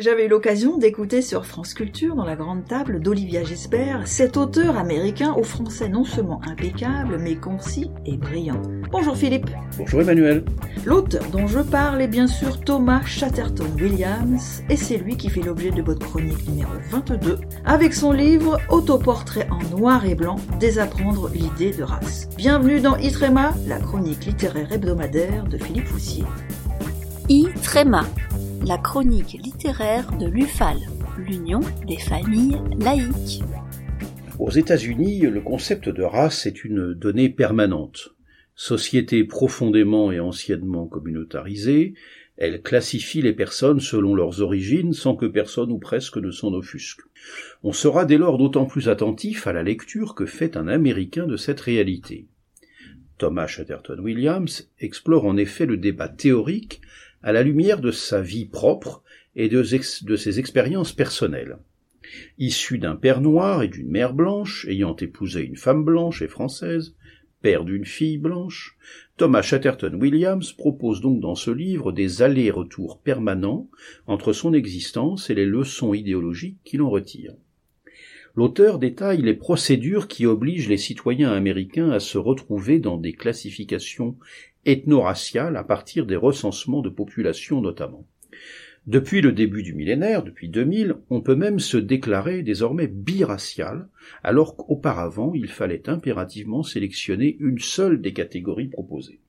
J'avais 0.00 0.24
eu 0.24 0.28
l'occasion 0.28 0.78
d'écouter 0.78 1.20
sur 1.20 1.44
France 1.44 1.74
Culture, 1.74 2.16
dans 2.16 2.24
la 2.24 2.34
grande 2.34 2.64
table 2.64 3.00
d'Olivia 3.00 3.44
Gisbert, 3.44 4.08
cet 4.08 4.38
auteur 4.38 4.78
américain 4.78 5.34
au 5.34 5.42
français 5.42 5.90
non 5.90 6.04
seulement 6.04 6.40
impeccable, 6.48 7.18
mais 7.18 7.36
concis 7.36 7.90
et 8.06 8.16
brillant. 8.16 8.62
Bonjour 8.90 9.14
Philippe. 9.14 9.50
Bonjour 9.76 10.00
Emmanuel. 10.00 10.46
L'auteur 10.86 11.22
dont 11.30 11.46
je 11.46 11.58
parle 11.58 12.00
est 12.00 12.08
bien 12.08 12.28
sûr 12.28 12.60
Thomas 12.60 13.02
Chatterton 13.04 13.66
Williams, 13.78 14.62
et 14.70 14.76
c'est 14.76 14.96
lui 14.96 15.18
qui 15.18 15.28
fait 15.28 15.42
l'objet 15.42 15.70
de 15.70 15.82
votre 15.82 16.06
chronique 16.06 16.48
numéro 16.48 16.72
22, 16.92 17.36
avec 17.66 17.92
son 17.92 18.12
livre 18.12 18.58
Autoportrait 18.70 19.48
en 19.50 19.76
noir 19.76 20.06
et 20.06 20.14
blanc, 20.14 20.36
Désapprendre 20.58 21.28
l'idée 21.34 21.76
de 21.76 21.82
race. 21.82 22.26
Bienvenue 22.38 22.80
dans 22.80 22.96
Itrema, 22.96 23.52
la 23.66 23.78
chronique 23.78 24.24
littéraire 24.24 24.72
hebdomadaire 24.72 25.44
de 25.44 25.58
Philippe 25.58 25.88
Foussier. 25.88 26.24
Itrema 27.28 28.06
la 28.64 28.78
chronique 28.78 29.38
littéraire 29.42 30.10
de 30.18 30.26
l'UFAL, 30.26 30.76
l'Union 31.18 31.60
des 31.86 31.98
familles 31.98 32.58
laïques. 32.78 33.42
Aux 34.38 34.50
États-Unis, 34.50 35.20
le 35.20 35.40
concept 35.40 35.88
de 35.88 36.02
race 36.02 36.46
est 36.46 36.64
une 36.64 36.94
donnée 36.94 37.28
permanente. 37.28 38.14
Société 38.54 39.24
profondément 39.24 40.12
et 40.12 40.20
anciennement 40.20 40.86
communautarisée, 40.86 41.94
elle 42.36 42.62
classifie 42.62 43.22
les 43.22 43.32
personnes 43.32 43.80
selon 43.80 44.14
leurs 44.14 44.40
origines 44.40 44.92
sans 44.92 45.14
que 45.14 45.26
personne 45.26 45.72
ou 45.72 45.78
presque 45.78 46.16
ne 46.16 46.30
s'en 46.30 46.52
offusque. 46.52 47.00
On 47.62 47.72
sera 47.72 48.04
dès 48.04 48.18
lors 48.18 48.38
d'autant 48.38 48.66
plus 48.66 48.88
attentif 48.88 49.46
à 49.46 49.52
la 49.52 49.62
lecture 49.62 50.14
que 50.14 50.26
fait 50.26 50.56
un 50.56 50.68
Américain 50.68 51.26
de 51.26 51.36
cette 51.36 51.60
réalité. 51.60 52.26
Thomas 53.18 53.46
Chatterton 53.46 54.00
Williams 54.00 54.70
explore 54.78 55.26
en 55.26 55.36
effet 55.36 55.66
le 55.66 55.76
débat 55.76 56.08
théorique 56.08 56.80
à 57.22 57.32
la 57.32 57.42
lumière 57.42 57.80
de 57.80 57.90
sa 57.90 58.20
vie 58.20 58.46
propre 58.46 59.02
et 59.36 59.48
de, 59.48 59.62
ses 59.62 60.38
expériences 60.38 60.92
personnelles. 60.92 61.58
Issu 62.38 62.78
d'un 62.78 62.96
père 62.96 63.20
noir 63.20 63.62
et 63.62 63.68
d'une 63.68 63.90
mère 63.90 64.14
blanche, 64.14 64.66
ayant 64.68 64.96
épousé 64.96 65.42
une 65.42 65.56
femme 65.56 65.84
blanche 65.84 66.22
et 66.22 66.28
française, 66.28 66.94
père 67.42 67.64
d'une 67.64 67.84
fille 67.84 68.18
blanche, 68.18 68.76
Thomas 69.16 69.42
Chatterton 69.42 69.94
Williams 69.94 70.52
propose 70.52 71.00
donc 71.00 71.20
dans 71.20 71.34
ce 71.34 71.50
livre 71.50 71.92
des 71.92 72.22
allers-retours 72.22 73.00
permanents 73.00 73.68
entre 74.06 74.32
son 74.32 74.52
existence 74.52 75.30
et 75.30 75.34
les 75.34 75.46
leçons 75.46 75.94
idéologiques 75.94 76.58
qu'il 76.64 76.82
en 76.82 76.90
retire. 76.90 77.34
L'auteur 78.36 78.78
détaille 78.78 79.22
les 79.22 79.34
procédures 79.34 80.06
qui 80.06 80.24
obligent 80.24 80.68
les 80.68 80.76
citoyens 80.76 81.32
américains 81.32 81.90
à 81.90 81.98
se 81.98 82.16
retrouver 82.16 82.78
dans 82.78 82.96
des 82.96 83.12
classifications 83.12 84.16
ethno-raciales 84.66 85.56
à 85.56 85.64
partir 85.64 86.06
des 86.06 86.16
recensements 86.16 86.82
de 86.82 86.88
population 86.88 87.60
notamment. 87.60 88.06
Depuis 88.86 89.20
le 89.20 89.32
début 89.32 89.62
du 89.62 89.74
millénaire, 89.74 90.22
depuis 90.22 90.48
2000, 90.48 90.94
on 91.10 91.20
peut 91.20 91.34
même 91.34 91.58
se 91.58 91.76
déclarer 91.76 92.42
désormais 92.42 92.86
biracial, 92.86 93.88
alors 94.22 94.56
qu'auparavant 94.56 95.32
il 95.34 95.48
fallait 95.48 95.88
impérativement 95.88 96.62
sélectionner 96.62 97.36
une 97.40 97.58
seule 97.58 98.00
des 98.00 98.12
catégories 98.12 98.68
proposées. 98.68 99.20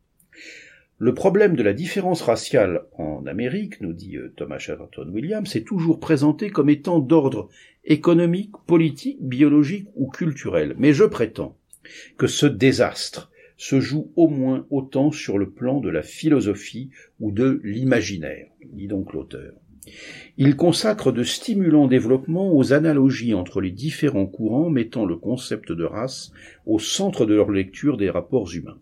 Le 1.01 1.15
problème 1.15 1.55
de 1.55 1.63
la 1.63 1.73
différence 1.73 2.21
raciale 2.21 2.83
en 2.95 3.25
Amérique, 3.25 3.81
nous 3.81 3.91
dit 3.91 4.17
euh, 4.17 4.31
Thomas 4.38 4.59
Chatterton 4.59 5.09
Williams, 5.09 5.55
est 5.55 5.66
toujours 5.66 5.99
présenté 5.99 6.51
comme 6.51 6.69
étant 6.69 6.99
d'ordre 6.99 7.49
économique, 7.83 8.51
politique, 8.67 9.17
biologique 9.19 9.88
ou 9.95 10.11
culturel. 10.11 10.75
Mais 10.77 10.93
je 10.93 11.03
prétends 11.03 11.57
que 12.17 12.27
ce 12.27 12.45
désastre 12.45 13.30
se 13.61 13.79
joue 13.79 14.11
au 14.15 14.27
moins 14.27 14.65
autant 14.71 15.11
sur 15.11 15.37
le 15.37 15.51
plan 15.51 15.81
de 15.81 15.89
la 15.89 16.01
philosophie 16.01 16.89
ou 17.19 17.31
de 17.31 17.61
l'imaginaire, 17.63 18.47
dit 18.73 18.87
donc 18.87 19.13
l'auteur. 19.13 19.53
Il 20.37 20.55
consacre 20.55 21.11
de 21.11 21.21
stimulants 21.21 21.85
développements 21.85 22.57
aux 22.57 22.73
analogies 22.73 23.35
entre 23.35 23.61
les 23.61 23.69
différents 23.69 24.25
courants 24.25 24.71
mettant 24.71 25.05
le 25.05 25.15
concept 25.15 25.71
de 25.71 25.83
race 25.83 26.31
au 26.65 26.79
centre 26.79 27.27
de 27.27 27.35
leur 27.35 27.51
lecture 27.51 27.97
des 27.97 28.09
rapports 28.09 28.51
humains. 28.51 28.79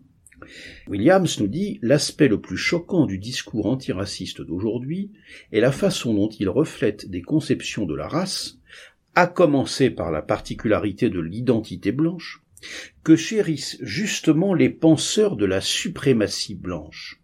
Williams 0.88 1.38
nous 1.40 1.48
dit 1.48 1.78
l'aspect 1.82 2.28
le 2.28 2.40
plus 2.40 2.56
choquant 2.56 3.04
du 3.04 3.18
discours 3.18 3.66
antiraciste 3.66 4.40
d'aujourd'hui 4.40 5.10
est 5.52 5.60
la 5.60 5.72
façon 5.72 6.14
dont 6.14 6.30
il 6.30 6.48
reflète 6.48 7.10
des 7.10 7.20
conceptions 7.20 7.84
de 7.84 7.94
la 7.94 8.08
race, 8.08 8.58
à 9.14 9.26
commencer 9.26 9.90
par 9.90 10.10
la 10.10 10.22
particularité 10.22 11.10
de 11.10 11.20
l'identité 11.20 11.92
blanche, 11.92 12.42
que 13.02 13.16
chérissent 13.16 13.78
justement 13.80 14.54
les 14.54 14.70
penseurs 14.70 15.36
de 15.36 15.46
la 15.46 15.60
suprématie 15.60 16.54
blanche. 16.54 17.20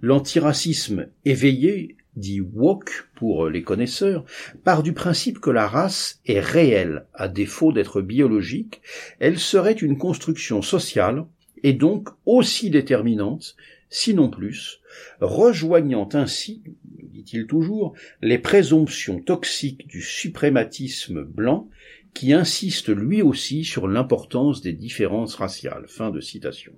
L'antiracisme 0.00 1.08
éveillé, 1.24 1.96
dit 2.16 2.40
woke 2.40 3.08
pour 3.14 3.48
les 3.48 3.62
connaisseurs, 3.62 4.24
part 4.64 4.82
du 4.82 4.92
principe 4.92 5.38
que 5.38 5.50
la 5.50 5.66
race 5.66 6.20
est 6.26 6.40
réelle, 6.40 7.06
à 7.14 7.28
défaut 7.28 7.72
d'être 7.72 8.02
biologique, 8.02 8.82
elle 9.20 9.38
serait 9.38 9.72
une 9.72 9.98
construction 9.98 10.62
sociale 10.62 11.26
et 11.62 11.72
donc 11.72 12.08
aussi 12.26 12.70
déterminante, 12.70 13.56
sinon 13.90 14.30
plus, 14.30 14.80
rejoignant 15.20 16.08
ainsi, 16.12 16.62
dit-il 16.84 17.46
toujours, 17.46 17.94
les 18.22 18.38
présomptions 18.38 19.20
toxiques 19.20 19.86
du 19.86 20.02
suprématisme 20.02 21.22
blanc 21.22 21.68
qui 22.14 22.32
insiste 22.32 22.88
lui 22.88 23.22
aussi 23.22 23.64
sur 23.64 23.88
l'importance 23.88 24.60
des 24.60 24.72
différences 24.72 25.34
raciales. 25.34 25.86
Fin 25.88 26.10
de 26.10 26.20
citation. 26.20 26.72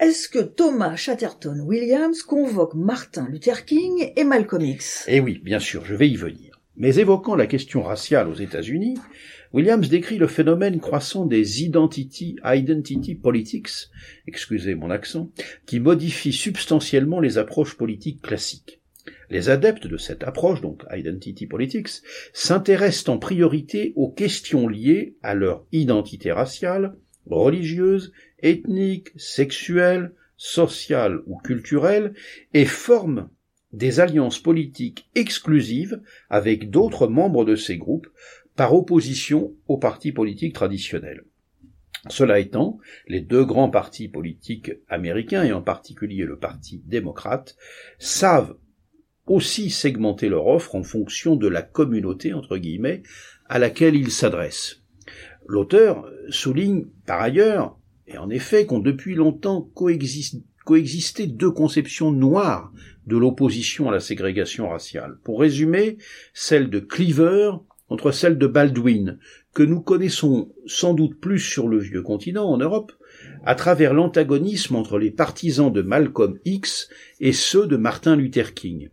Est-ce 0.00 0.28
que 0.28 0.40
Thomas 0.40 0.96
Chatterton 0.96 1.60
Williams 1.60 2.22
convoque 2.22 2.74
Martin 2.74 3.28
Luther 3.28 3.64
King 3.64 4.12
et 4.16 4.24
Malcolm 4.24 4.64
X? 4.64 5.04
Eh 5.08 5.20
oui, 5.20 5.40
bien 5.42 5.60
sûr, 5.60 5.84
je 5.84 5.94
vais 5.94 6.08
y 6.08 6.16
venir. 6.16 6.60
Mais 6.76 6.96
évoquant 6.96 7.36
la 7.36 7.46
question 7.46 7.82
raciale 7.82 8.28
aux 8.28 8.34
États-Unis, 8.34 8.98
Williams 9.52 9.88
décrit 9.88 10.16
le 10.16 10.26
phénomène 10.26 10.80
croissant 10.80 11.26
des 11.26 11.62
identity, 11.62 12.36
identity 12.44 13.14
politics, 13.14 13.90
excusez 14.26 14.74
mon 14.74 14.90
accent, 14.90 15.30
qui 15.66 15.78
modifient 15.78 16.32
substantiellement 16.32 17.20
les 17.20 17.36
approches 17.36 17.76
politiques 17.76 18.22
classiques. 18.22 18.81
Les 19.32 19.48
adeptes 19.48 19.86
de 19.86 19.96
cette 19.96 20.24
approche, 20.24 20.60
donc 20.60 20.84
identity 20.94 21.46
politics, 21.46 22.02
s'intéressent 22.34 23.08
en 23.08 23.18
priorité 23.18 23.94
aux 23.96 24.10
questions 24.10 24.68
liées 24.68 25.16
à 25.22 25.32
leur 25.32 25.64
identité 25.72 26.32
raciale, 26.32 26.98
religieuse, 27.24 28.12
ethnique, 28.40 29.08
sexuelle, 29.16 30.12
sociale 30.36 31.22
ou 31.24 31.38
culturelle, 31.38 32.12
et 32.52 32.66
forment 32.66 33.30
des 33.72 34.00
alliances 34.00 34.38
politiques 34.38 35.08
exclusives 35.14 36.02
avec 36.28 36.68
d'autres 36.68 37.06
membres 37.06 37.46
de 37.46 37.56
ces 37.56 37.78
groupes 37.78 38.08
par 38.54 38.74
opposition 38.74 39.54
aux 39.66 39.78
partis 39.78 40.12
politiques 40.12 40.54
traditionnels. 40.54 41.24
Cela 42.10 42.38
étant, 42.38 42.78
les 43.08 43.22
deux 43.22 43.46
grands 43.46 43.70
partis 43.70 44.08
politiques 44.08 44.72
américains, 44.90 45.44
et 45.44 45.52
en 45.52 45.62
particulier 45.62 46.24
le 46.24 46.36
Parti 46.36 46.82
démocrate, 46.84 47.56
savent 47.98 48.56
aussi 49.26 49.70
segmenter 49.70 50.28
leur 50.28 50.46
offre 50.46 50.74
en 50.74 50.82
fonction 50.82 51.36
de 51.36 51.48
la 51.48 51.62
communauté, 51.62 52.32
entre 52.32 52.56
guillemets, 52.56 53.02
à 53.48 53.58
laquelle 53.58 53.96
ils 53.96 54.10
s'adressent. 54.10 54.82
L'auteur 55.46 56.08
souligne 56.28 56.86
par 57.06 57.20
ailleurs, 57.20 57.78
et 58.06 58.18
en 58.18 58.30
effet, 58.30 58.66
qu'ont 58.66 58.78
depuis 58.78 59.14
longtemps 59.14 59.68
coexisté 59.74 61.26
deux 61.26 61.50
conceptions 61.50 62.12
noires 62.12 62.72
de 63.06 63.16
l'opposition 63.16 63.88
à 63.88 63.92
la 63.92 64.00
ségrégation 64.00 64.68
raciale. 64.68 65.18
Pour 65.24 65.40
résumer, 65.40 65.98
celle 66.34 66.70
de 66.70 66.78
Cleaver 66.78 67.52
entre 67.88 68.10
celle 68.10 68.38
de 68.38 68.46
Baldwin, 68.46 69.18
que 69.54 69.62
nous 69.62 69.82
connaissons 69.82 70.50
sans 70.66 70.94
doute 70.94 71.20
plus 71.20 71.40
sur 71.40 71.68
le 71.68 71.78
vieux 71.78 72.02
continent, 72.02 72.48
en 72.48 72.56
Europe, 72.56 72.92
à 73.44 73.54
travers 73.54 73.92
l'antagonisme 73.92 74.76
entre 74.76 74.98
les 74.98 75.10
partisans 75.10 75.70
de 75.70 75.82
Malcolm 75.82 76.38
X 76.46 76.88
et 77.20 77.34
ceux 77.34 77.66
de 77.66 77.76
Martin 77.76 78.16
Luther 78.16 78.54
King. 78.54 78.88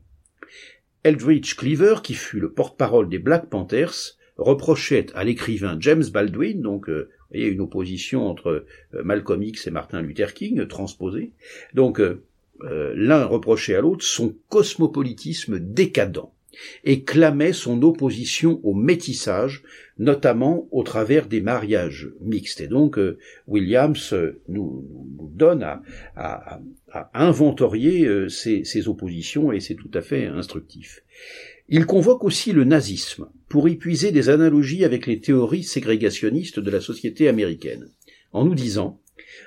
Eldridge 1.04 1.56
Cleaver, 1.56 1.96
qui 2.04 2.14
fut 2.14 2.40
le 2.40 2.52
porte-parole 2.52 3.10
des 3.10 3.20
Black 3.20 3.50
Panthers, 3.50 4.18
reprochait 4.38 5.08
à 5.16 5.23
l'écrivain 5.23 5.78
James 5.79 6.06
Baldwin, 6.12 6.62
donc 6.62 6.90
euh, 6.90 7.09
voyez 7.29 7.47
une 7.47 7.62
opposition 7.62 8.28
entre 8.28 8.66
euh, 8.94 9.03
Malcolm 9.03 9.44
X 9.44 9.68
et 9.68 9.72
Martin 9.72 10.02
Luther 10.02 10.34
King 10.34 10.66
transposée, 10.68 11.32
donc 11.73 12.00
euh, 12.00 12.23
l'un 12.96 13.26
reprochait 13.26 13.76
à 13.76 13.82
l'autre 13.82 14.03
son 14.03 14.35
cosmopolitisme 14.50 15.59
décadent 15.59 16.26
et 16.84 17.03
clamait 17.03 17.53
son 17.53 17.82
opposition 17.84 18.59
au 18.64 18.73
métissage, 18.73 19.64
notamment 19.99 20.67
au 20.72 20.84
travers 20.84 21.28
des 21.28 21.41
mariages 21.41 22.09
mixtes. 22.22 22.61
Et 22.61 22.67
donc 22.67 22.97
euh, 22.97 23.19
Williams 23.47 24.13
euh, 24.13 24.41
nous, 24.47 24.87
donne 25.35 25.63
à, 25.63 26.59
inventorier 27.13 28.05
euh, 28.05 28.29
ces, 28.29 28.63
ces 28.63 28.87
oppositions 28.87 29.51
et 29.51 29.59
c'est 29.59 29.75
tout 29.75 29.91
à 29.93 30.01
fait 30.01 30.25
instructif. 30.25 31.03
Il 31.67 31.85
convoque 31.85 32.23
aussi 32.23 32.51
le 32.53 32.63
nazisme 32.63 33.28
pour 33.47 33.69
y 33.69 33.75
puiser 33.75 34.11
des 34.11 34.29
analogies 34.29 34.85
avec 34.85 35.05
les 35.05 35.19
théories 35.19 35.63
ségrégationnistes 35.63 36.59
de 36.59 36.72
la 36.72 36.81
société 36.81 37.28
américaine, 37.28 37.90
en 38.31 38.46
nous 38.46 38.55
disant 38.55 38.99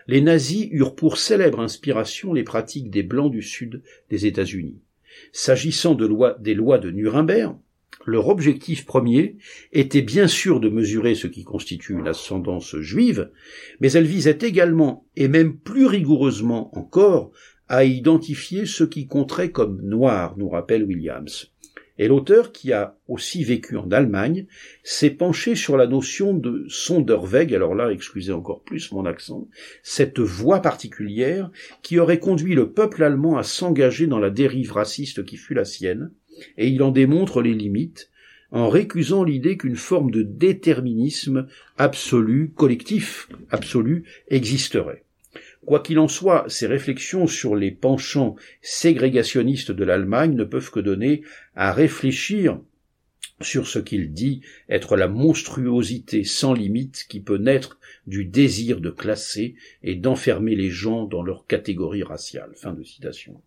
les 0.06 0.20
nazis 0.20 0.69
eurent 0.70 0.94
pour 0.94 1.19
célèbre 1.19 1.60
inspiration 1.60 2.32
les 2.32 2.44
pratiques 2.44 2.90
des 2.90 3.02
Blancs 3.02 3.32
du 3.32 3.43
Sud 3.43 3.82
des 4.10 4.26
États-Unis. 4.26 4.81
S'agissant 5.32 5.94
des 5.94 6.54
lois 6.54 6.78
de 6.78 6.90
Nuremberg, 6.90 7.56
Leur 8.04 8.28
objectif 8.28 8.84
premier 8.84 9.37
était 9.72 10.02
bien 10.02 10.26
sûr 10.26 10.58
de 10.58 10.69
mesurer 10.69 11.14
ce 11.14 11.28
qui 11.28 11.44
constitue 11.44 11.94
une 11.94 12.08
ascendance 12.08 12.76
juive, 12.78 13.31
mais 13.81 13.93
elle 13.93 14.06
visait 14.06 14.38
également, 14.43 15.06
et 15.16 15.28
même 15.28 15.56
plus 15.56 15.87
rigoureusement 15.87 16.76
encore, 16.76 17.31
à 17.69 17.84
identifier 17.84 18.66
ce 18.66 18.84
qui 18.84 19.06
compterait 19.06 19.50
comme 19.50 19.81
noir, 19.82 20.34
nous 20.37 20.49
rappelle 20.49 20.84
Williams. 20.84 21.52
Et 21.99 22.08
l'auteur, 22.08 22.52
qui 22.52 22.72
a 22.72 22.96
aussi 23.06 23.44
vécu 23.44 23.76
en 23.76 23.90
Allemagne, 23.90 24.46
s'est 24.82 25.10
penché 25.10 25.54
sur 25.54 25.76
la 25.76 25.87
notion 25.87 26.34
de 26.34 26.64
Sonderweg, 26.69 27.54
alors 27.54 27.75
là, 27.75 27.93
excusez 27.93 28.32
encore 28.32 28.62
plus 28.62 28.90
mon 28.93 29.04
accent, 29.04 29.49
cette 29.82 30.19
voie 30.19 30.60
particulière 30.60 31.50
qui 31.82 31.99
aurait 31.99 32.19
conduit 32.19 32.54
le 32.54 32.72
peuple 32.72 33.04
allemand 33.04 33.37
à 33.37 33.43
s'engager 33.43 34.06
dans 34.06 34.19
la 34.19 34.31
dérive 34.31 34.72
raciste 34.72 35.25
qui 35.25 35.37
fut 35.37 35.54
la 35.54 35.64
sienne, 35.64 36.10
et 36.56 36.69
il 36.69 36.82
en 36.82 36.90
démontre 36.90 37.43
les 37.43 37.55
limites, 37.55 38.11
en 38.50 38.69
récusant 38.69 39.25
l'idée 39.25 39.56
qu'une 39.56 39.76
forme 39.76 40.11
de 40.11 40.23
déterminisme 40.23 41.49
absolu, 41.79 42.52
collectif, 42.55 43.29
absolu, 43.50 44.05
existerait. 44.29 45.05
Quoi 45.64 45.81
qu'il 45.81 45.99
en 45.99 46.08
soit, 46.08 46.44
ces 46.49 46.67
réflexions 46.67 47.26
sur 47.26 47.56
les 47.56 47.70
penchants 47.70 48.37
ségrégationnistes 48.61 49.70
de 49.70 49.84
l'Allemagne 49.84 50.34
ne 50.34 50.44
peuvent 50.44 50.70
que 50.70 50.81
donner 50.81 51.23
à 51.55 51.73
réfléchir 51.73 52.61
sur 53.40 53.67
ce 53.67 53.78
qu'il 53.78 54.12
dit 54.12 54.43
être 54.69 54.96
la 54.96 55.08
monstruosité 55.08 56.25
sans 56.25 56.52
limite 56.52 57.06
qui 57.08 57.20
peut 57.20 57.38
naître 57.38 57.78
du 58.06 58.25
désir 58.25 58.81
de 58.81 58.90
classer 58.90 59.55
et 59.82 59.94
d'enfermer 59.94 60.56
les 60.56 60.70
gens 60.70 61.06
dans 61.06 61.23
leur 61.23 61.46
catégorie 61.46 62.02
raciale. 62.02 62.52
Fin 62.56 62.73
de 62.73 62.82
citation. 62.82 63.40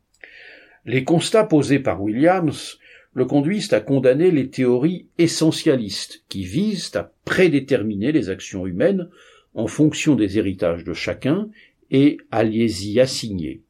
Les 0.86 1.04
constats 1.04 1.44
posés 1.44 1.80
par 1.80 2.02
Williams 2.02 2.80
le 3.14 3.26
conduisent 3.26 3.74
à 3.74 3.80
condamner 3.80 4.30
les 4.30 4.50
théories 4.50 5.08
essentialistes 5.18 6.24
qui 6.30 6.44
visent 6.44 6.92
à 6.96 7.12
prédéterminer 7.24 8.12
les 8.12 8.30
actions 8.30 8.68
humaines 8.68 9.10
en 9.54 9.68
fonction 9.68 10.16
des 10.16 10.38
héritages 10.38 10.84
de 10.84 10.94
chacun 10.94 11.50
et 11.90 12.18
à 12.30 12.44
les 12.44 12.90
y 12.90 13.00
assigner. 13.00 13.62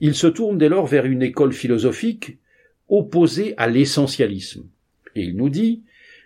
Il 0.00 0.14
se 0.14 0.26
tourne 0.26 0.58
dès 0.58 0.68
lors 0.68 0.86
vers 0.86 1.04
une 1.04 1.22
école 1.22 1.52
philosophique 1.52 2.38
opposée 2.88 3.54
à 3.56 3.68
l'essentialisme. 3.68 4.66
Et 5.14 5.22
il 5.22 5.36
nous 5.36 5.50
dit 5.50 5.82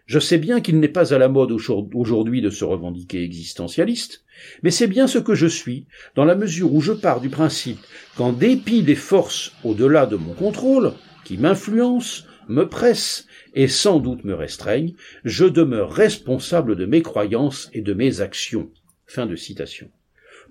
Je 0.09 0.19
sais 0.19 0.39
bien 0.39 0.63
qu'il 0.63 0.81
n'est 0.81 0.89
pas 0.89 1.13
à 1.13 1.19
la 1.19 1.29
mode 1.29 1.53
aujourd'hui 1.53 2.41
de 2.41 2.49
se 2.49 2.65
revendiquer 2.65 3.23
existentialiste, 3.23 4.25
mais 4.63 4.71
c'est 4.71 4.87
bien 4.87 5.07
ce 5.07 5.19
que 5.19 5.35
je 5.35 5.47
suis, 5.47 5.85
dans 6.15 6.25
la 6.25 6.35
mesure 6.35 6.73
où 6.73 6.81
je 6.81 6.95
pars 6.95 7.21
du 7.21 7.29
principe 7.29 7.79
qu'en 8.17 8.33
dépit 8.33 8.83
des 8.83 8.95
forces 8.95 9.53
au-delà 9.65 10.07
de 10.07 10.17
mon 10.17 10.33
contrôle, 10.33 10.95
qui 11.25 11.37
m'influencent, 11.37 12.25
me 12.49 12.65
pressent 12.65 13.27
et 13.53 13.69
sans 13.69 14.01
doute 14.01 14.25
me 14.25 14.33
restreignent, 14.33 14.95
je 15.25 15.45
demeure 15.45 15.93
responsable 15.93 16.75
de 16.75 16.87
mes 16.87 17.03
croyances 17.03 17.69
et 17.75 17.83
de 17.83 17.93
mes 17.93 18.23
actions. 18.23 18.71
Fin 19.05 19.27
de 19.27 19.37
citation. 19.37 19.91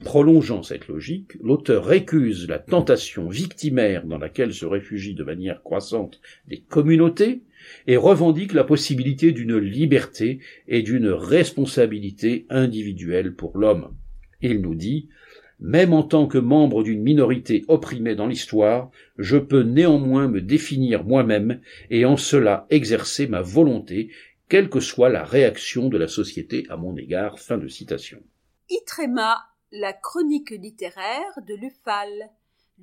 Prolongeant 0.04 0.64
cette 0.64 0.88
logique, 0.88 1.34
l'auteur 1.42 1.86
récuse 1.86 2.48
la 2.48 2.60
tentation 2.60 3.30
victimaire 3.30 4.06
dans 4.06 4.18
laquelle 4.18 4.54
se 4.54 4.66
réfugient 4.66 5.16
de 5.16 5.24
manière 5.24 5.64
croissante 5.64 6.22
des 6.48 6.60
communautés 6.60 7.42
et 7.88 7.98
revendique 7.98 8.54
la 8.54 8.64
possibilité 8.64 9.32
d'une 9.32 9.58
liberté 9.58 10.40
et 10.68 10.84
d'une 10.84 11.10
responsabilité 11.10 12.46
individuelle 12.50 13.34
pour 13.34 13.58
l'homme. 13.58 13.96
Il 14.42 14.62
nous 14.62 14.76
dit 14.76 15.10
même 15.60 15.94
en 15.94 16.04
tant 16.04 16.28
que 16.28 16.38
membre 16.38 16.84
d'une 16.84 17.02
minorité 17.02 17.66
opprimée 17.68 18.16
dans 18.16 18.28
l'histoire, 18.28 18.92
je 19.18 19.38
peux 19.38 19.64
néanmoins 19.64 20.28
me 20.28 20.42
définir 20.42 21.04
moi-même 21.04 21.62
et 21.90 22.06
en 22.06 22.16
cela 22.16 22.68
exercer 22.70 23.26
ma 23.26 23.42
volonté, 23.42 24.12
quelle 24.50 24.70
que 24.70 24.80
soit 24.80 25.10
la 25.10 25.24
réaction 25.24 25.90
de 25.90 25.98
la 25.98 26.08
société 26.08 26.66
à 26.70 26.78
mon 26.78 26.96
égard. 26.96 27.40
Fin 27.40 27.58
de 27.58 27.68
citation. 27.68 28.20
Itrema 28.70 29.38
la 29.72 29.94
chronique 29.94 30.52
littéraire 30.52 31.40
de 31.48 31.56
l'UFAL, 31.56 32.10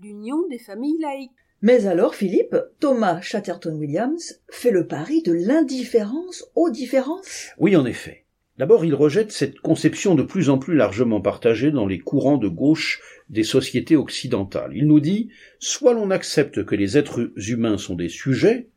l'Union 0.00 0.46
des 0.48 0.58
familles 0.58 0.98
laïques. 1.00 1.30
Mais 1.62 1.86
alors, 1.86 2.14
Philippe, 2.14 2.56
Thomas 2.78 3.20
Chatterton-Williams 3.22 4.40
fait 4.50 4.70
le 4.70 4.86
pari 4.86 5.22
de 5.22 5.32
l'indifférence 5.32 6.44
aux 6.54 6.70
différences? 6.70 7.48
Oui, 7.58 7.74
en 7.74 7.86
effet. 7.86 8.24
D'abord, 8.58 8.84
il 8.84 8.94
rejette 8.94 9.32
cette 9.32 9.58
conception 9.58 10.14
de 10.14 10.22
plus 10.22 10.48
en 10.48 10.58
plus 10.58 10.76
largement 10.76 11.20
partagée 11.20 11.72
dans 11.72 11.86
les 11.86 11.98
courants 11.98 12.36
de 12.36 12.48
gauche 12.48 13.00
des 13.28 13.42
sociétés 13.42 13.96
occidentales. 13.96 14.72
Il 14.76 14.86
nous 14.86 15.00
dit, 15.00 15.30
soit 15.58 15.94
l'on 15.94 16.10
accepte 16.10 16.64
que 16.64 16.76
les 16.76 16.96
êtres 16.96 17.32
humains 17.48 17.78
sont 17.78 17.96
des 17.96 18.08
sujets, 18.08 18.68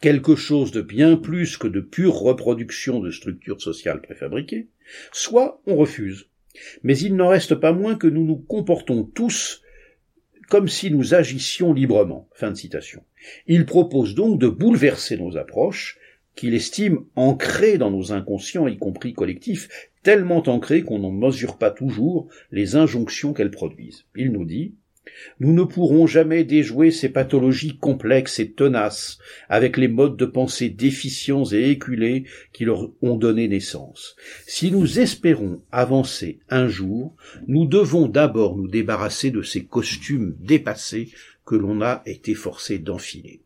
quelque 0.00 0.36
chose 0.36 0.70
de 0.70 0.80
bien 0.80 1.16
plus 1.16 1.58
que 1.58 1.66
de 1.66 1.80
pure 1.80 2.14
reproduction 2.14 3.00
de 3.00 3.10
structures 3.10 3.60
sociales 3.60 4.00
préfabriquées, 4.00 4.68
soit 5.12 5.60
on 5.66 5.76
refuse. 5.76 6.30
Mais 6.82 6.98
il 6.98 7.16
n'en 7.16 7.28
reste 7.28 7.54
pas 7.54 7.72
moins 7.72 7.96
que 7.96 8.06
nous 8.06 8.24
nous 8.24 8.38
comportons 8.38 9.04
tous 9.04 9.62
comme 10.48 10.68
si 10.68 10.90
nous 10.90 11.14
agissions 11.14 11.72
librement. 11.72 12.28
Il 13.46 13.66
propose 13.66 14.14
donc 14.14 14.40
de 14.40 14.48
bouleverser 14.48 15.16
nos 15.16 15.36
approches, 15.36 15.98
qu'il 16.34 16.54
estime 16.54 17.04
ancrées 17.14 17.78
dans 17.78 17.90
nos 17.90 18.12
inconscients, 18.12 18.66
y 18.66 18.76
compris 18.76 19.12
collectifs, 19.12 19.68
tellement 20.02 20.42
ancrées 20.48 20.82
qu'on 20.82 20.98
n'en 20.98 21.12
mesure 21.12 21.56
pas 21.56 21.70
toujours 21.70 22.28
les 22.50 22.76
injonctions 22.76 23.32
qu'elles 23.32 23.50
produisent. 23.50 24.06
Il 24.16 24.32
nous 24.32 24.44
dit 24.44 24.74
nous 25.38 25.52
ne 25.52 25.64
pourrons 25.64 26.06
jamais 26.06 26.44
déjouer 26.44 26.90
ces 26.90 27.08
pathologies 27.08 27.76
complexes 27.78 28.38
et 28.38 28.50
tenaces 28.50 29.18
avec 29.48 29.76
les 29.76 29.88
modes 29.88 30.16
de 30.16 30.26
pensée 30.26 30.68
déficients 30.68 31.44
et 31.44 31.70
éculés 31.70 32.24
qui 32.52 32.64
leur 32.64 32.90
ont 33.02 33.16
donné 33.16 33.48
naissance. 33.48 34.16
Si 34.46 34.70
nous 34.70 34.98
espérons 34.98 35.62
avancer 35.72 36.40
un 36.50 36.68
jour, 36.68 37.16
nous 37.46 37.66
devons 37.66 38.06
d'abord 38.06 38.56
nous 38.56 38.68
débarrasser 38.68 39.30
de 39.30 39.42
ces 39.42 39.64
costumes 39.64 40.36
dépassés 40.40 41.08
que 41.46 41.56
l'on 41.56 41.80
a 41.80 42.02
été 42.06 42.34
forcé 42.34 42.78
d'enfiler. 42.78 43.40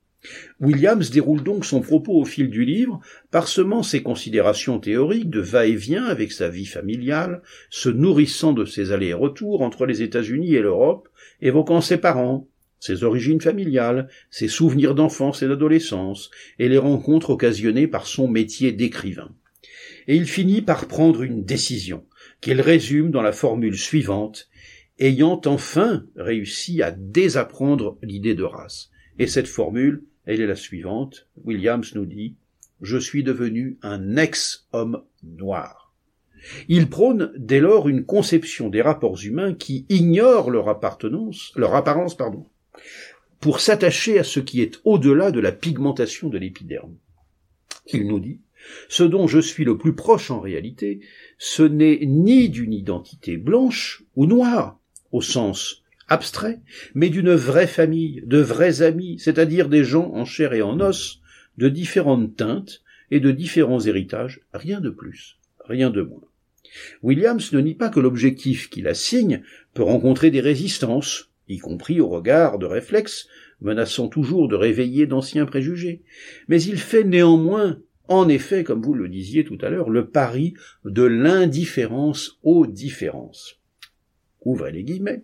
Williams 0.60 1.10
déroule 1.10 1.42
donc 1.42 1.64
son 1.64 1.80
propos 1.80 2.14
au 2.14 2.24
fil 2.24 2.48
du 2.48 2.64
livre, 2.64 3.00
parsemant 3.30 3.82
ses 3.82 4.02
considérations 4.02 4.78
théoriques 4.78 5.28
de 5.28 5.40
va-et-vient 5.40 6.04
avec 6.04 6.32
sa 6.32 6.48
vie 6.48 6.66
familiale, 6.66 7.42
se 7.70 7.90
nourrissant 7.90 8.52
de 8.52 8.64
ses 8.64 8.92
allers-et-retours 8.92 9.60
entre 9.60 9.84
les 9.84 10.02
États-Unis 10.02 10.54
et 10.54 10.62
l'Europe, 10.62 11.08
évoquant 11.44 11.80
ses 11.80 11.98
parents, 11.98 12.48
ses 12.80 13.04
origines 13.04 13.40
familiales, 13.40 14.08
ses 14.30 14.48
souvenirs 14.48 14.96
d'enfance 14.96 15.42
et 15.42 15.48
d'adolescence, 15.48 16.30
et 16.58 16.68
les 16.68 16.78
rencontres 16.78 17.30
occasionnées 17.30 17.86
par 17.86 18.06
son 18.06 18.26
métier 18.26 18.72
d'écrivain. 18.72 19.32
Et 20.08 20.16
il 20.16 20.26
finit 20.26 20.62
par 20.62 20.86
prendre 20.86 21.22
une 21.22 21.44
décision, 21.44 22.04
qu'il 22.40 22.60
résume 22.60 23.10
dans 23.10 23.22
la 23.22 23.32
formule 23.32 23.78
suivante, 23.78 24.48
ayant 24.98 25.40
enfin 25.46 26.04
réussi 26.16 26.82
à 26.82 26.90
désapprendre 26.90 27.98
l'idée 28.02 28.34
de 28.34 28.42
race. 28.42 28.90
Et 29.18 29.26
cette 29.26 29.48
formule, 29.48 30.04
elle 30.26 30.40
est 30.40 30.46
la 30.46 30.56
suivante. 30.56 31.28
Williams 31.44 31.94
nous 31.94 32.06
dit, 32.06 32.36
je 32.80 32.98
suis 32.98 33.22
devenu 33.22 33.78
un 33.82 34.16
ex-homme 34.16 35.02
noir. 35.22 35.83
Il 36.68 36.88
prône 36.88 37.32
dès 37.36 37.60
lors 37.60 37.88
une 37.88 38.04
conception 38.04 38.68
des 38.68 38.82
rapports 38.82 39.18
humains 39.22 39.54
qui 39.54 39.86
ignore 39.88 40.50
leur 40.50 40.68
appartenance, 40.68 41.52
leur 41.56 41.74
apparence, 41.74 42.16
pardon, 42.16 42.46
pour 43.40 43.60
s'attacher 43.60 44.18
à 44.18 44.24
ce 44.24 44.40
qui 44.40 44.62
est 44.62 44.80
au-delà 44.84 45.30
de 45.30 45.40
la 45.40 45.52
pigmentation 45.52 46.28
de 46.28 46.38
l'épiderme. 46.38 46.96
Il 47.92 48.06
nous 48.06 48.20
dit, 48.20 48.40
ce 48.88 49.02
dont 49.02 49.26
je 49.26 49.38
suis 49.38 49.64
le 49.64 49.76
plus 49.76 49.94
proche 49.94 50.30
en 50.30 50.40
réalité, 50.40 51.00
ce 51.38 51.62
n'est 51.62 52.00
ni 52.06 52.48
d'une 52.48 52.72
identité 52.72 53.36
blanche 53.36 54.02
ou 54.16 54.26
noire, 54.26 54.78
au 55.12 55.20
sens 55.20 55.82
abstrait, 56.08 56.60
mais 56.94 57.08
d'une 57.08 57.34
vraie 57.34 57.66
famille, 57.66 58.22
de 58.26 58.38
vrais 58.38 58.82
amis, 58.82 59.18
c'est-à-dire 59.18 59.68
des 59.68 59.84
gens 59.84 60.10
en 60.12 60.24
chair 60.24 60.52
et 60.52 60.62
en 60.62 60.80
os, 60.80 61.20
de 61.56 61.68
différentes 61.68 62.36
teintes 62.36 62.82
et 63.10 63.20
de 63.20 63.30
différents 63.30 63.80
héritages, 63.80 64.40
rien 64.52 64.80
de 64.80 64.90
plus, 64.90 65.38
rien 65.66 65.90
de 65.90 66.02
moins. 66.02 66.24
Williams 67.02 67.52
ne 67.52 67.60
nie 67.60 67.74
pas 67.74 67.88
que 67.88 68.00
l'objectif 68.00 68.70
qu'il 68.70 68.88
assigne 68.88 69.42
peut 69.74 69.82
rencontrer 69.82 70.30
des 70.30 70.40
résistances, 70.40 71.30
y 71.48 71.58
compris 71.58 72.00
au 72.00 72.08
regard 72.08 72.58
de 72.58 72.66
réflexes 72.66 73.28
menaçant 73.60 74.08
toujours 74.08 74.48
de 74.48 74.56
réveiller 74.56 75.06
d'anciens 75.06 75.46
préjugés, 75.46 76.02
mais 76.48 76.62
il 76.62 76.78
fait 76.78 77.04
néanmoins, 77.04 77.80
en 78.08 78.28
effet, 78.28 78.64
comme 78.64 78.82
vous 78.82 78.94
le 78.94 79.08
disiez 79.08 79.44
tout 79.44 79.58
à 79.60 79.70
l'heure, 79.70 79.90
le 79.90 80.08
pari 80.08 80.54
de 80.84 81.02
l'indifférence 81.02 82.38
aux 82.42 82.66
différences. 82.66 83.60
Ouvrez 84.42 84.72
les 84.72 84.84
guillemets. 84.84 85.22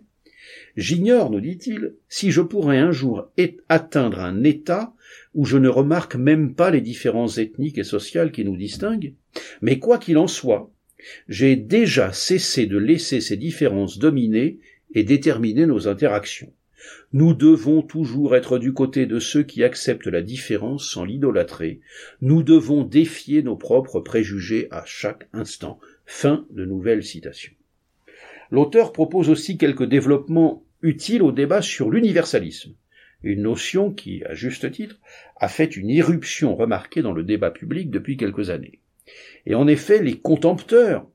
J'ignore, 0.75 1.29
nous 1.29 1.41
dit-il, 1.41 1.95
si 2.09 2.31
je 2.31 2.41
pourrais 2.41 2.79
un 2.79 2.91
jour 2.91 3.29
atteindre 3.69 4.19
un 4.19 4.43
état 4.43 4.93
où 5.35 5.45
je 5.45 5.57
ne 5.57 5.69
remarque 5.69 6.15
même 6.15 6.55
pas 6.55 6.71
les 6.71 6.81
différences 6.81 7.37
ethniques 7.37 7.77
et 7.77 7.83
sociales 7.83 8.31
qui 8.31 8.43
nous 8.43 8.57
distinguent, 8.57 9.13
mais 9.61 9.79
quoi 9.79 9.97
qu'il 9.97 10.17
en 10.17 10.27
soit, 10.27 10.71
j'ai 11.27 11.55
déjà 11.55 12.13
cessé 12.13 12.65
de 12.65 12.77
laisser 12.77 13.21
ces 13.21 13.37
différences 13.37 13.99
dominer 13.99 14.59
et 14.93 15.03
déterminer 15.03 15.65
nos 15.65 15.87
interactions. 15.87 16.51
Nous 17.13 17.33
devons 17.33 17.81
toujours 17.81 18.35
être 18.35 18.57
du 18.57 18.73
côté 18.73 19.05
de 19.05 19.19
ceux 19.19 19.43
qui 19.43 19.63
acceptent 19.63 20.07
la 20.07 20.21
différence 20.21 20.89
sans 20.89 21.05
l'idolâtrer. 21.05 21.79
Nous 22.21 22.41
devons 22.41 22.83
défier 22.83 23.43
nos 23.43 23.55
propres 23.55 23.99
préjugés 23.99 24.67
à 24.71 24.83
chaque 24.85 25.27
instant. 25.33 25.79
Fin 26.05 26.45
de 26.51 26.65
nouvelle 26.65 27.03
citation. 27.03 27.53
L'auteur 28.49 28.91
propose 28.91 29.29
aussi 29.29 29.57
quelques 29.57 29.85
développements 29.85 30.65
utiles 30.81 31.21
au 31.21 31.31
débat 31.31 31.61
sur 31.61 31.89
l'universalisme, 31.89 32.73
une 33.23 33.43
notion 33.43 33.93
qui, 33.93 34.23
à 34.25 34.33
juste 34.33 34.69
titre, 34.71 34.99
a 35.37 35.47
fait 35.47 35.77
une 35.77 35.89
irruption 35.89 36.55
remarquée 36.55 37.01
dans 37.01 37.13
le 37.13 37.23
débat 37.23 37.51
public 37.51 37.91
depuis 37.91 38.17
quelques 38.17 38.49
années. 38.49 38.80
Et 39.45 39.55
en 39.55 39.67
effet, 39.67 40.01
les 40.01 40.17
contempteurs 40.17 41.07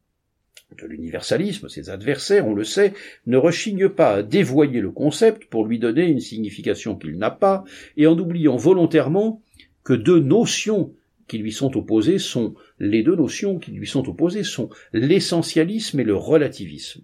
de 0.77 0.87
l'universalisme, 0.87 1.69
ses 1.69 1.91
adversaires, 1.91 2.47
on 2.47 2.55
le 2.55 2.65
sait, 2.65 2.93
ne 3.27 3.37
rechignent 3.37 3.89
pas 3.89 4.15
à 4.15 4.23
dévoyer 4.23 4.81
le 4.81 4.91
concept 4.91 5.47
pour 5.47 5.65
lui 5.65 5.79
donner 5.79 6.07
une 6.07 6.21
signification 6.21 6.97
qu'il 6.97 7.19
n'a 7.19 7.31
pas, 7.31 7.65
et 7.97 8.07
en 8.07 8.19
oubliant 8.19 8.57
volontairement 8.57 9.43
que 9.85 9.93
deux 9.93 10.19
notions 10.19 10.93
qui 11.29 11.39
lui 11.39 11.53
sont 11.53 11.77
opposées 11.77 12.19
sont, 12.19 12.55
les 12.79 13.03
deux 13.03 13.17
notions 13.17 13.59
qui 13.59 13.73
lui 13.73 13.87
sont 13.87 14.09
opposées 14.09 14.45
sont 14.45 14.69
l'essentialisme 14.93 16.01
et 16.01 16.05
le 16.05 16.17
relativisme. 16.17 17.03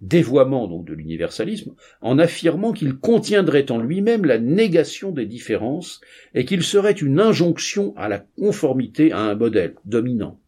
Dévoiement 0.00 0.68
donc 0.68 0.84
de 0.84 0.94
l'universalisme, 0.94 1.74
en 2.00 2.18
affirmant 2.18 2.72
qu'il 2.72 2.96
contiendrait 2.96 3.70
en 3.72 3.78
lui-même 3.78 4.24
la 4.24 4.38
négation 4.38 5.10
des 5.10 5.26
différences 5.26 6.00
et 6.34 6.44
qu'il 6.44 6.62
serait 6.62 6.92
une 6.92 7.18
injonction 7.18 7.94
à 7.96 8.08
la 8.08 8.20
conformité 8.38 9.10
à 9.10 9.20
un 9.20 9.34
modèle 9.34 9.74
dominant 9.84 10.38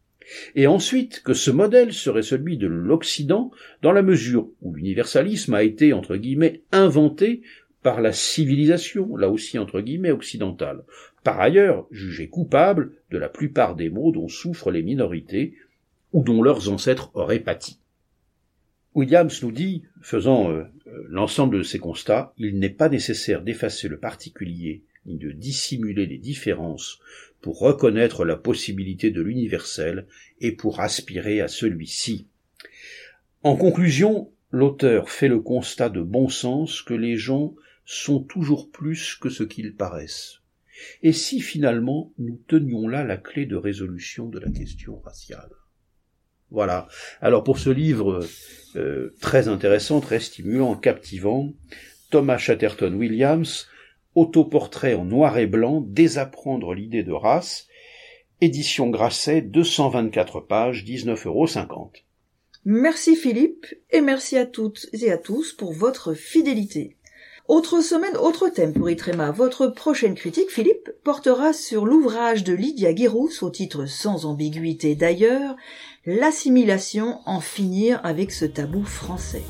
et 0.55 0.67
ensuite 0.67 1.21
que 1.23 1.33
ce 1.33 1.51
modèle 1.51 1.93
serait 1.93 2.21
celui 2.21 2.57
de 2.57 2.67
l'Occident 2.67 3.51
dans 3.81 3.91
la 3.91 4.01
mesure 4.01 4.49
où 4.61 4.73
l'universalisme 4.73 5.53
a 5.53 5.63
été, 5.63 5.93
entre 5.93 6.15
guillemets, 6.15 6.61
inventé 6.71 7.41
par 7.83 8.01
la 8.01 8.13
civilisation, 8.13 9.15
là 9.15 9.29
aussi 9.29 9.57
entre 9.57 9.81
guillemets, 9.81 10.11
occidentale, 10.11 10.83
par 11.23 11.39
ailleurs 11.39 11.87
jugé 11.91 12.27
coupable 12.27 12.93
de 13.09 13.17
la 13.17 13.29
plupart 13.29 13.75
des 13.75 13.89
maux 13.89 14.11
dont 14.11 14.27
souffrent 14.27 14.71
les 14.71 14.83
minorités 14.83 15.55
ou 16.13 16.23
dont 16.23 16.41
leurs 16.41 16.69
ancêtres 16.69 17.11
auraient 17.13 17.39
pâti. 17.39 17.79
Williams 18.93 19.41
nous 19.41 19.51
dit, 19.51 19.83
faisant 20.01 20.51
euh, 20.51 20.63
euh, 20.87 21.05
l'ensemble 21.07 21.59
de 21.59 21.63
ces 21.63 21.79
constats, 21.79 22.33
il 22.37 22.59
n'est 22.59 22.69
pas 22.69 22.89
nécessaire 22.89 23.41
d'effacer 23.41 23.87
le 23.87 23.97
particulier 23.97 24.83
ni 25.05 25.17
de 25.17 25.31
dissimuler 25.31 26.05
les 26.05 26.17
différences 26.17 26.99
pour 27.41 27.59
reconnaître 27.59 28.25
la 28.25 28.35
possibilité 28.35 29.09
de 29.09 29.21
l'universel 29.21 30.05
et 30.41 30.51
pour 30.51 30.79
aspirer 30.79 31.41
à 31.41 31.47
celui-ci. 31.47 32.27
En 33.43 33.55
conclusion, 33.55 34.31
l'auteur 34.51 35.09
fait 35.09 35.27
le 35.27 35.39
constat 35.39 35.89
de 35.89 36.01
bon 36.01 36.29
sens 36.29 36.81
que 36.81 36.93
les 36.93 37.17
gens 37.17 37.55
sont 37.85 38.21
toujours 38.21 38.69
plus 38.69 39.15
que 39.15 39.29
ce 39.29 39.43
qu'ils 39.43 39.75
paraissent. 39.75 40.41
Et 41.01 41.13
si 41.13 41.41
finalement 41.41 42.11
nous 42.19 42.39
tenions 42.47 42.87
là 42.87 43.03
la 43.03 43.17
clé 43.17 43.45
de 43.45 43.55
résolution 43.55 44.27
de 44.27 44.39
la 44.39 44.51
question 44.51 44.99
raciale? 44.99 45.49
Voilà. 46.51 46.87
Alors 47.21 47.43
pour 47.43 47.59
ce 47.59 47.69
livre 47.69 48.25
euh, 48.75 49.15
très 49.21 49.47
intéressant, 49.47 49.99
très 50.01 50.19
stimulant, 50.19 50.75
captivant, 50.75 51.53
Thomas 52.09 52.37
Chatterton 52.37 52.93
Williams 52.93 53.67
Autoportrait 54.13 54.93
en 54.93 55.05
noir 55.05 55.37
et 55.37 55.47
blanc, 55.47 55.79
désapprendre 55.79 56.73
l'idée 56.73 57.03
de 57.03 57.13
race, 57.13 57.67
édition 58.41 58.89
Grasset, 58.89 59.41
224 59.41 60.41
pages, 60.41 60.83
19,50 60.83 61.27
euros. 61.27 61.47
Merci 62.65 63.15
Philippe, 63.15 63.67
et 63.89 64.01
merci 64.01 64.37
à 64.37 64.45
toutes 64.45 64.87
et 64.91 65.11
à 65.11 65.17
tous 65.17 65.53
pour 65.53 65.71
votre 65.71 66.13
fidélité. 66.13 66.97
Autre 67.51 67.81
semaine, 67.81 68.15
autre 68.15 68.47
thème 68.47 68.71
pour 68.71 68.89
Itrema. 68.89 69.31
Votre 69.31 69.67
prochaine 69.67 70.15
critique, 70.15 70.49
Philippe, 70.49 70.89
portera 71.03 71.51
sur 71.51 71.85
l'ouvrage 71.85 72.45
de 72.45 72.53
Lydia 72.53 72.93
Guirous, 72.93 73.41
au 73.41 73.49
titre 73.49 73.87
sans 73.87 74.25
ambiguïté 74.25 74.95
d'ailleurs, 74.95 75.57
L'assimilation, 76.05 77.19
en 77.25 77.41
finir 77.41 77.99
avec 78.05 78.31
ce 78.31 78.45
tabou 78.45 78.85
français. 78.85 79.43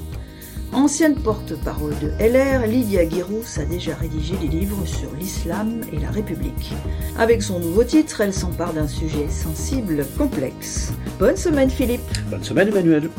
Ancienne 0.73 1.13
porte-parole 1.13 1.93
de 1.99 2.07
LR, 2.19 2.65
Lydia 2.65 3.05
Guirous 3.05 3.59
a 3.59 3.65
déjà 3.65 3.93
rédigé 3.93 4.35
des 4.37 4.47
livres 4.47 4.83
sur 4.87 5.13
l'islam 5.13 5.81
et 5.93 5.99
la 5.99 6.09
République. 6.09 6.73
Avec 7.19 7.43
son 7.43 7.59
nouveau 7.59 7.83
titre, 7.83 8.21
elle 8.21 8.33
s'empare 8.33 8.73
d'un 8.73 8.87
sujet 8.87 9.29
sensible, 9.29 10.07
complexe. 10.17 10.91
Bonne 11.19 11.37
semaine 11.37 11.69
Philippe. 11.69 12.01
Bonne 12.31 12.43
semaine 12.43 12.69
Emmanuel. 12.69 13.11